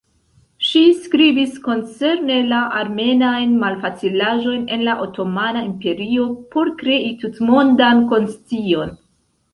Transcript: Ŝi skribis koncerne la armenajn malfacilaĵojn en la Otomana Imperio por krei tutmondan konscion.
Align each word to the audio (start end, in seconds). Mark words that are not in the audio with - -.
Ŝi 0.67 0.79
skribis 1.01 1.51
koncerne 1.65 2.37
la 2.53 2.61
armenajn 2.79 3.53
malfacilaĵojn 3.65 4.63
en 4.77 4.85
la 4.89 4.95
Otomana 5.05 5.63
Imperio 5.69 6.27
por 6.57 6.73
krei 6.83 7.15
tutmondan 7.25 8.07
konscion. 8.15 8.97